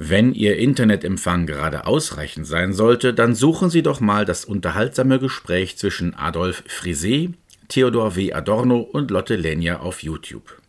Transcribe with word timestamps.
Wenn 0.00 0.32
Ihr 0.32 0.58
Internetempfang 0.58 1.46
gerade 1.46 1.84
ausreichend 1.84 2.46
sein 2.46 2.72
sollte, 2.72 3.12
dann 3.12 3.34
suchen 3.34 3.68
Sie 3.68 3.82
doch 3.82 3.98
mal 3.98 4.24
das 4.24 4.44
unterhaltsame 4.44 5.18
Gespräch 5.18 5.76
zwischen 5.76 6.14
Adolf 6.14 6.62
Frisee, 6.68 7.30
Theodor 7.66 8.14
W. 8.14 8.32
Adorno 8.32 8.78
und 8.78 9.10
Lotte 9.10 9.34
Lenja 9.34 9.80
auf 9.80 10.04
YouTube. 10.04 10.62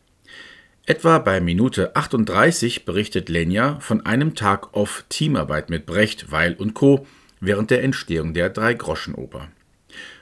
Etwa 0.87 1.19
bei 1.19 1.41
Minute 1.41 1.95
38 1.95 2.85
berichtet 2.85 3.29
Lenja 3.29 3.79
von 3.81 4.03
einem 4.03 4.33
Tag 4.33 4.75
off 4.75 5.05
Teamarbeit 5.09 5.69
mit 5.69 5.85
Brecht, 5.85 6.31
Weil 6.31 6.55
und 6.55 6.73
Co. 6.73 7.05
während 7.39 7.69
der 7.69 7.83
Entstehung 7.83 8.33
der 8.33 8.49
Dreigroschenoper. 8.49 9.49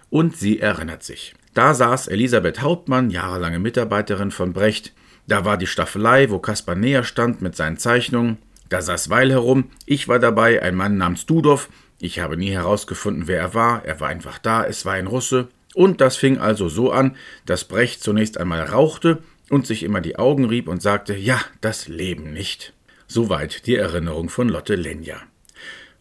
Und 0.10 0.36
sie 0.36 0.60
erinnert 0.60 1.04
sich. 1.04 1.34
Da 1.54 1.74
saß 1.74 2.10
Elisabeth 2.10 2.62
Hauptmann, 2.62 3.10
jahrelange 3.10 3.60
Mitarbeiterin 3.60 4.32
von 4.32 4.52
Brecht. 4.52 4.92
Da 5.28 5.46
war 5.46 5.58
die 5.58 5.66
Staffelei, 5.66 6.30
wo 6.30 6.40
Kaspar 6.40 6.76
näher 6.76 7.06
stand 7.06 7.42
mit 7.42 7.56
seinen 7.56 7.78
Zeichnungen. 7.78 8.38
Da 8.70 8.82
saß 8.82 9.10
Weil 9.10 9.32
herum. 9.32 9.72
Ich 9.86 10.08
war 10.08 10.20
dabei, 10.20 10.62
ein 10.62 10.76
Mann 10.76 10.98
namens 10.98 11.26
Dudov. 11.26 11.70
Ich 12.00 12.20
habe 12.20 12.38
nie 12.38 12.52
herausgefunden, 12.52 13.28
wer 13.28 13.40
er 13.40 13.54
war. 13.54 13.86
Er 13.86 14.00
war 14.00 14.10
einfach 14.10 14.38
da. 14.40 14.64
Es 14.64 14.86
war 14.86 14.94
ein 14.94 15.08
Russe. 15.08 15.48
Und 15.74 16.02
das 16.02 16.18
fing 16.18 16.38
also 16.38 16.70
so 16.70 16.92
an, 16.92 17.16
dass 17.46 17.66
Brecht 17.66 18.02
zunächst 18.02 18.38
einmal 18.38 18.62
rauchte 18.62 19.22
und 19.50 19.68
sich 19.68 19.84
immer 19.84 20.02
die 20.02 20.18
Augen 20.18 20.46
rieb 20.46 20.68
und 20.68 20.82
sagte, 20.82 21.16
ja, 21.16 21.40
das 21.62 21.88
Leben 21.88 22.34
nicht. 22.34 22.74
Soweit 23.08 23.68
die 23.68 23.76
Erinnerung 23.76 24.30
von 24.30 24.50
Lotte 24.50 24.76
Lenja. 24.76 25.22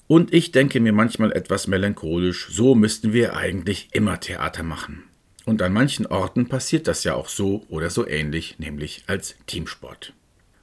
Und 0.08 0.32
ich 0.32 0.52
denke 0.52 0.80
mir 0.80 0.92
manchmal 0.92 1.32
etwas 1.32 1.66
melancholisch, 1.66 2.48
so 2.50 2.74
müssten 2.74 3.12
wir 3.12 3.36
eigentlich 3.36 3.88
immer 3.92 4.20
Theater 4.20 4.62
machen. 4.62 5.04
Und 5.44 5.62
an 5.62 5.72
manchen 5.72 6.06
Orten 6.06 6.48
passiert 6.48 6.88
das 6.88 7.04
ja 7.04 7.14
auch 7.14 7.28
so 7.28 7.64
oder 7.68 7.90
so 7.90 8.06
ähnlich, 8.06 8.58
nämlich 8.58 9.04
als 9.06 9.36
Teamsport. 9.46 10.12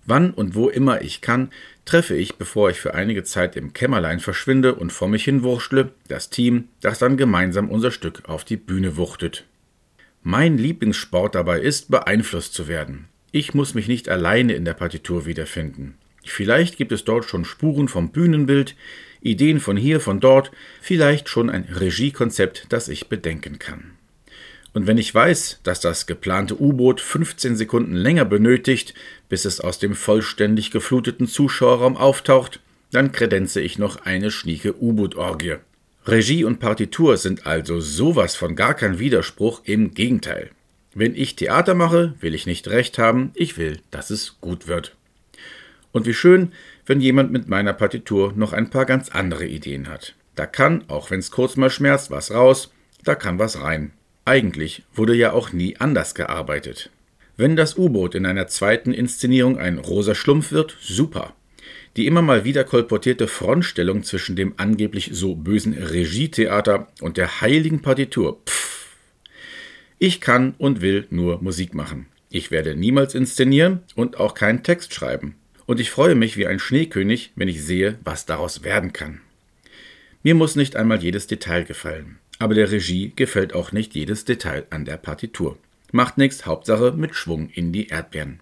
Wann 0.06 0.32
und 0.32 0.56
wo 0.56 0.70
immer 0.70 1.02
ich 1.02 1.22
kann, 1.22 1.52
treffe 1.86 2.16
ich, 2.16 2.36
bevor 2.36 2.70
ich 2.70 2.80
für 2.80 2.94
einige 2.94 3.24
Zeit 3.24 3.56
im 3.56 3.74
Kämmerlein 3.74 4.20
verschwinde 4.20 4.76
und 4.76 4.92
vor 4.92 5.08
mich 5.08 5.24
hinwurschtle, 5.24 5.92
das 6.08 6.30
Team, 6.30 6.70
das 6.82 7.00
dann 7.00 7.18
gemeinsam 7.18 7.70
unser 7.70 7.92
Stück 7.92 8.24
auf 8.28 8.44
die 8.44 8.58
Bühne 8.58 8.98
wuchtet. 8.98 9.46
Mein 10.22 10.58
Lieblingssport 10.58 11.36
dabei 11.36 11.60
ist, 11.60 11.92
beeinflusst 11.92 12.54
zu 12.54 12.68
werden. 12.68 13.08
Ich 13.32 13.54
muss 13.54 13.74
mich 13.74 13.88
nicht 13.88 14.10
alleine 14.10 14.54
in 14.54 14.66
der 14.66 14.74
Partitur 14.74 15.26
wiederfinden. 15.26 15.96
Vielleicht 16.26 16.78
gibt 16.78 16.92
es 16.92 17.04
dort 17.04 17.26
schon 17.26 17.46
Spuren 17.46 17.88
vom 17.88 18.12
Bühnenbild, 18.12 18.76
Ideen 19.22 19.60
von 19.60 19.78
hier, 19.78 20.00
von 20.00 20.20
dort, 20.20 20.52
vielleicht 20.82 21.30
schon 21.30 21.50
ein 21.50 21.64
Regiekonzept, 21.64 22.68
das 22.70 22.88
ich 22.88 23.10
bedenken 23.10 23.60
kann. 23.60 23.92
Und 24.74 24.88
wenn 24.88 24.98
ich 24.98 25.14
weiß, 25.14 25.60
dass 25.64 25.80
das 25.80 26.08
geplante 26.08 26.60
U-Boot 26.60 27.00
15 27.00 27.56
Sekunden 27.56 27.96
länger 27.96 28.26
benötigt, 28.26 28.96
bis 29.30 29.46
es 29.46 29.62
aus 29.62 29.78
dem 29.78 29.94
vollständig 29.94 30.72
gefluteten 30.72 31.28
Zuschauerraum 31.28 31.96
auftaucht, 31.96 32.60
dann 32.92 33.12
kredenze 33.12 33.62
ich 33.62 33.78
noch 33.78 34.06
eine 34.06 34.32
schnieke 34.32 34.82
U-Boot-Orgie. 34.82 35.58
Regie 36.06 36.44
und 36.44 36.60
Partitur 36.60 37.18
sind 37.18 37.46
also 37.46 37.80
sowas 37.80 38.36
von 38.36 38.56
gar 38.56 38.74
kein 38.74 39.00
Widerspruch, 39.00 39.62
im 39.64 39.94
Gegenteil. 39.94 40.50
Wenn 40.94 41.16
ich 41.16 41.36
Theater 41.36 41.76
mache, 41.76 42.14
will 42.20 42.36
ich 42.36 42.46
nicht 42.46 42.68
recht 42.68 42.98
haben, 42.98 43.32
ich 43.36 43.58
will, 43.58 43.80
dass 43.90 44.10
es 44.10 44.38
gut 44.42 44.68
wird. 44.68 44.96
Und 45.92 46.06
wie 46.06 46.14
schön, 46.14 46.52
wenn 46.86 47.00
jemand 47.00 47.32
mit 47.32 47.48
meiner 47.48 47.74
Partitur 47.74 48.34
noch 48.36 48.54
ein 48.54 48.70
paar 48.70 48.86
ganz 48.86 49.10
andere 49.10 49.46
Ideen 49.46 49.88
hat. 49.88 50.16
Da 50.36 50.46
kann, 50.46 50.84
auch 50.90 51.10
wenn's 51.10 51.32
kurz 51.32 51.56
mal 51.56 51.70
schmerzt, 51.70 52.12
was 52.12 52.32
raus, 52.32 52.72
da 53.04 53.16
kann 53.16 53.40
was 53.40 53.62
rein. 53.62 53.92
Eigentlich 54.26 54.84
wurde 54.94 55.16
ja 55.16 55.34
auch 55.34 55.52
nie 55.52 55.76
anders 55.78 56.16
gearbeitet. 56.16 56.90
Wenn 57.36 57.56
das 57.56 57.78
U-Boot 57.78 58.16
in 58.16 58.26
einer 58.26 58.48
zweiten 58.48 58.94
Inszenierung 58.94 59.58
ein 59.58 59.80
rosa 59.80 60.16
Schlumpf 60.16 60.52
wird, 60.52 60.78
super. 60.80 61.36
Die 61.98 62.08
immer 62.08 62.22
mal 62.22 62.46
wieder 62.46 62.64
kolportierte 62.64 63.28
Frontstellung 63.28 64.04
zwischen 64.04 64.36
dem 64.36 64.54
angeblich 64.58 65.10
so 65.14 65.36
bösen 65.36 65.74
Regietheater 65.74 66.88
und 67.02 67.18
der 67.18 67.42
heiligen 67.42 67.82
Partitur, 67.82 68.40
pfff. 68.46 68.96
Ich 70.00 70.22
kann 70.22 70.54
und 70.58 70.82
will 70.82 71.06
nur 71.10 71.42
Musik 71.42 71.74
machen. 71.74 72.08
Ich 72.30 72.50
werde 72.50 72.76
niemals 72.76 73.16
inszenieren 73.16 73.84
und 73.96 74.18
auch 74.18 74.34
keinen 74.34 74.64
Text 74.64 74.94
schreiben. 74.94 75.36
Und 75.66 75.80
ich 75.80 75.92
freue 75.92 76.16
mich 76.16 76.36
wie 76.38 76.48
ein 76.48 76.60
Schneekönig, 76.60 77.32
wenn 77.36 77.48
ich 77.48 77.64
sehe, 77.64 78.00
was 78.04 78.26
daraus 78.26 78.64
werden 78.64 78.94
kann. 78.94 79.22
Mir 80.24 80.36
muss 80.36 80.56
nicht 80.56 80.78
einmal 80.78 81.04
jedes 81.04 81.28
Detail 81.28 81.66
gefallen. 81.66 82.18
Aber 82.40 82.56
der 82.56 82.72
Regie 82.72 83.12
gefällt 83.16 83.54
auch 83.54 83.72
nicht 83.72 83.94
jedes 83.94 84.26
Detail 84.26 84.66
an 84.70 84.86
der 84.86 84.98
Partitur. 84.98 85.58
Macht 85.92 86.18
nichts, 86.18 86.46
Hauptsache 86.46 86.94
mit 86.94 87.14
Schwung 87.14 87.50
in 87.50 87.72
die 87.72 87.90
Erdbeeren. 87.90 88.40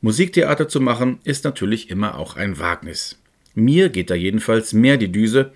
Musiktheater 0.00 0.68
zu 0.68 0.80
machen 0.80 1.18
ist 1.24 1.44
natürlich 1.44 1.90
immer 1.90 2.18
auch 2.18 2.36
ein 2.36 2.58
Wagnis. 2.58 3.18
Mir 3.54 3.88
geht 3.88 4.10
da 4.10 4.14
jedenfalls 4.14 4.72
mehr 4.72 4.96
die 4.96 5.12
Düse 5.12 5.52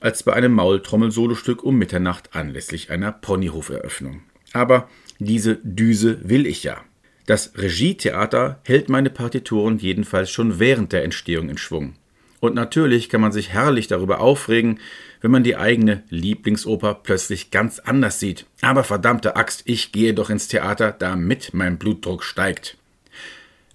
als 0.00 0.22
bei 0.22 0.32
einem 0.32 0.52
Maultrommel-Solostück 0.52 1.62
um 1.62 1.76
Mitternacht 1.76 2.34
anlässlich 2.34 2.90
einer 2.90 3.12
Ponyhoferöffnung. 3.12 4.22
Aber 4.52 4.88
diese 5.18 5.56
Düse 5.62 6.18
will 6.22 6.46
ich 6.46 6.62
ja. 6.62 6.82
Das 7.26 7.52
Regietheater 7.56 8.60
hält 8.64 8.88
meine 8.88 9.10
Partituren 9.10 9.78
jedenfalls 9.78 10.30
schon 10.30 10.58
während 10.58 10.92
der 10.92 11.04
Entstehung 11.04 11.48
in 11.48 11.58
Schwung. 11.58 11.94
Und 12.40 12.54
natürlich 12.54 13.08
kann 13.10 13.20
man 13.20 13.32
sich 13.32 13.50
herrlich 13.50 13.86
darüber 13.86 14.20
aufregen, 14.20 14.80
wenn 15.20 15.30
man 15.30 15.44
die 15.44 15.56
eigene 15.56 16.02
Lieblingsoper 16.08 16.94
plötzlich 16.94 17.50
ganz 17.50 17.78
anders 17.78 18.18
sieht. 18.18 18.46
Aber 18.62 18.82
verdammte 18.82 19.36
Axt, 19.36 19.62
ich 19.66 19.92
gehe 19.92 20.14
doch 20.14 20.30
ins 20.30 20.48
Theater, 20.48 20.92
damit 20.98 21.52
mein 21.52 21.78
Blutdruck 21.78 22.24
steigt. 22.24 22.78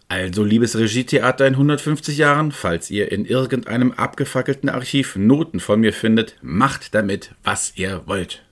Also, 0.08 0.44
liebes 0.44 0.78
Regietheater 0.78 1.48
in 1.48 1.54
150 1.54 2.18
Jahren, 2.18 2.52
falls 2.52 2.92
ihr 2.92 3.12
in 3.12 3.25
irgendeinem 3.25 3.92
abgefackelten 3.92 4.70
Archiv 4.70 5.16
Noten 5.16 5.59
von 5.59 5.80
mir 5.80 5.94
findet, 5.94 6.38
macht 6.42 6.94
damit, 6.94 7.31
was 7.44 7.74
ihr 7.75 8.04
wollt. 8.06 8.44